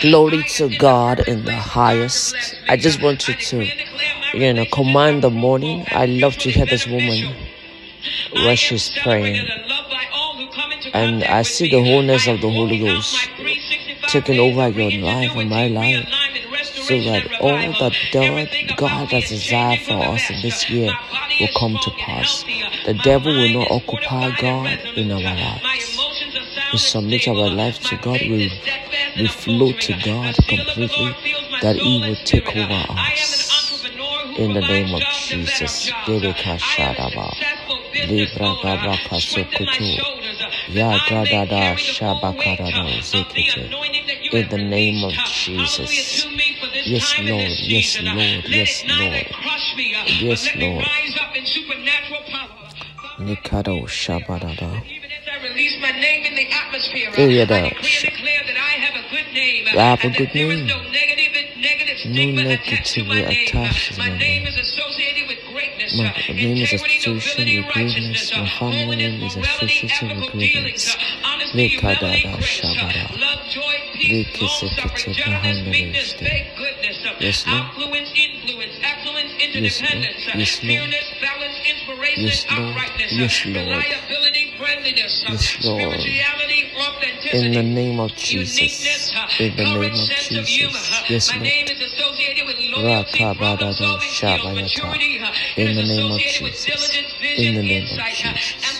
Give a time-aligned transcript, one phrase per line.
[0.00, 2.34] Glory to God in the highest.
[2.68, 3.68] I just want you to,
[4.34, 5.84] you know, command the morning.
[5.90, 7.34] I love to hear this woman
[8.32, 9.46] where she's praying.
[10.94, 13.28] And I see the wholeness of the Holy Ghost
[14.08, 16.08] taking over your life and my life.
[16.72, 20.90] So that all that God, God has desired for us in this year
[21.40, 22.44] will come to pass.
[22.86, 25.89] The devil will not occupy God in our lives.
[26.72, 28.20] We submit our life to God.
[28.20, 28.52] We,
[29.16, 31.14] we flow to God completely
[31.62, 33.50] that He will take over us.
[34.38, 35.90] In the name of Jesus.
[38.08, 39.98] Libra Baba Kasukutu.
[40.72, 43.68] Ya Dada Shabakarano Zekete.
[44.32, 46.26] In the name of Jesus.
[46.86, 47.50] Yes, Lord.
[47.58, 48.44] Yes, Lord.
[48.48, 49.26] Yes, Lord.
[50.22, 50.86] Yes, Lord.
[53.18, 54.99] Nikado Shabadada.
[57.16, 57.72] Oh, yeah, that.
[59.76, 60.66] I have a good name.
[62.04, 64.44] No negativity attached to my name.
[65.96, 68.16] My name is associated with greatness.
[68.36, 70.96] My family name is associated with greatness.
[71.54, 73.04] Nikadada Shabada.
[74.10, 76.24] Nikisekete Bahandarisте.
[77.20, 77.66] Yes, Lord.
[79.64, 80.00] Yes, Lord.
[80.36, 80.94] Yes, Lord.
[82.16, 82.74] Yes, Lord.
[83.20, 83.86] Yes, Lord.
[84.96, 86.00] Yes, Lord.
[87.32, 88.82] In the name of Jesus.
[89.38, 90.50] In the name of Jesus.
[91.08, 91.46] Yes, Lord.
[95.56, 96.66] In the name of Jesus.
[97.36, 98.70] In the name of Jesus.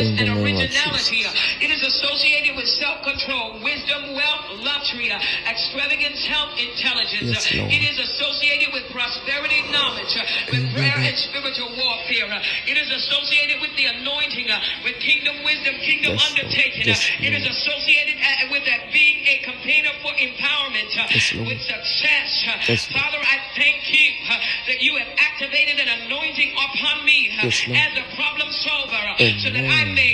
[0.00, 1.12] In the name of Jesus.
[1.60, 4.53] It is associated with self-control, wisdom, wealth,
[4.84, 5.08] luxury,
[5.48, 7.32] extravagance, health, intelligence.
[7.32, 10.12] Yes, It is associated with prosperity, knowledge,
[10.52, 12.28] with prayer and spiritual warfare.
[12.68, 16.86] It is associated with the anointing, uh, with kingdom wisdom, kingdom Yes, undertaking.
[16.86, 22.44] Yes, It is associated uh, with that being a container for empowerment, uh, with success.
[22.44, 24.36] Uh, Father, I thank you uh,
[24.68, 29.48] that you have activated an anointing upon me uh, as a problem solver, uh, so
[29.50, 30.13] that I may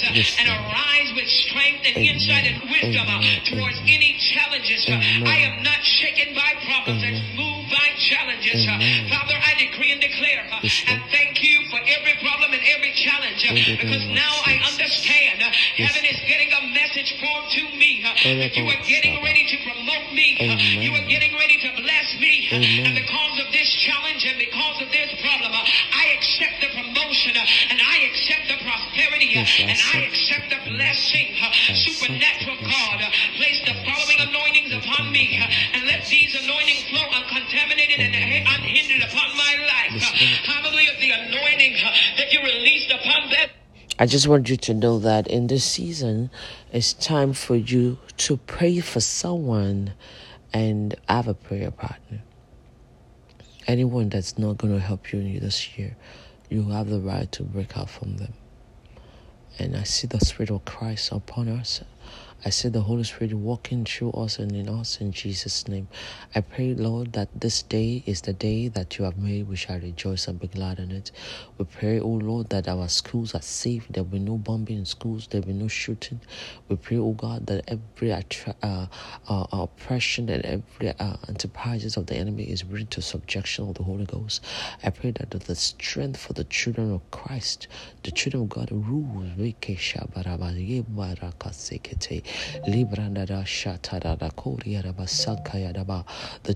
[0.00, 2.16] uh, Yes, and arise with strength and Amen.
[2.16, 3.44] insight and wisdom uh, Amen.
[3.44, 3.92] towards Amen.
[4.00, 4.88] any challenges.
[4.88, 5.28] Uh.
[5.28, 8.64] I am not shaken by problems and moved by challenges.
[8.64, 8.78] Uh.
[9.12, 13.42] Father, I decree and declare Yes, and thank you for every problem and every challenge
[13.42, 18.82] because now I understand heaven is getting a message formed to me that you are
[18.86, 20.38] getting ready to promote me.
[20.38, 22.46] You are getting ready to bless me.
[22.52, 27.70] And because of this challenge and because of this problem, I accept the promotion uh,
[27.70, 31.26] and I accept the prosperity uh, Yes, I and I accept accept the blessing.
[31.42, 36.84] uh, Supernatural God, uh, place the following anointings upon me uh, and let these anointings
[36.90, 39.92] flow uncontaminated and unhindered upon my life.
[39.92, 40.64] Yes, Lord.
[40.64, 40.90] Hallelujah.
[41.00, 41.74] The anointing
[42.18, 43.50] that you released upon that.
[43.98, 46.30] I just want you to know that in this season,
[46.72, 49.92] it's time for you to pray for someone
[50.52, 52.22] and have a prayer partner.
[53.66, 55.96] Anyone that's not going to help you this year,
[56.48, 58.34] you have the right to break out from them.
[59.58, 61.82] And I see the Spirit of Christ upon us.
[62.44, 65.88] I see the Holy Spirit walking through us and in us in Jesus' name.
[66.34, 69.48] I pray, Lord, that this day is the day that you have made.
[69.48, 71.12] We shall rejoice and be glad in it.
[71.58, 73.86] We pray, oh Lord, that our schools are safe.
[73.88, 75.28] There will be no bombing in schools.
[75.28, 76.20] There will be no shooting.
[76.68, 78.86] We pray, oh God, that every attra- uh,
[79.28, 83.84] uh, oppression and every uh, enterprises of the enemy is brought to subjection of the
[83.84, 84.42] Holy Ghost.
[84.82, 87.68] I pray that the strength for the children of Christ,
[88.02, 89.12] the children of God, rules.
[92.08, 92.22] The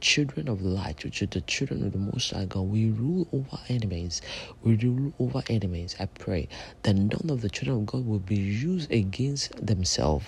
[0.00, 3.58] children of light, which are the children of the Most High God, we rule over
[3.68, 4.22] enemies.
[4.64, 5.96] We rule over enemies.
[6.00, 6.48] I pray
[6.84, 10.26] that none of the children of God will be used against themselves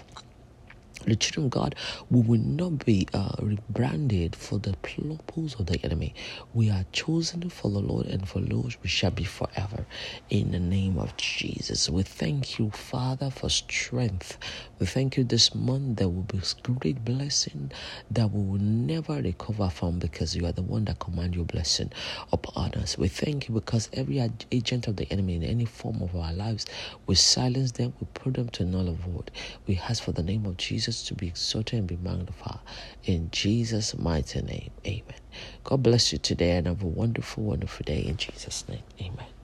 [1.06, 1.76] the children of God,
[2.10, 6.14] we will not be uh, rebranded for the purpose of the enemy.
[6.54, 9.86] We are chosen for the Lord, and for Lord we shall be forever.
[10.30, 14.38] In the name of Jesus, we thank you, Father, for strength.
[14.80, 17.72] We thank you this month there will be great blessing
[18.10, 21.92] that we will never recover from because you are the one that command your blessing
[22.32, 22.98] upon us.
[22.98, 24.20] We thank you because every
[24.52, 26.66] agent of the enemy in any form of our lives,
[27.06, 29.30] we silence them, we put them to null and void.
[29.66, 30.56] We ask for the name of
[30.96, 32.58] Jesus to be exalted and be magnified.
[33.04, 35.20] In Jesus' mighty name, amen.
[35.64, 38.82] God bless you today and have a wonderful, wonderful day in Jesus' name.
[39.00, 39.35] Amen.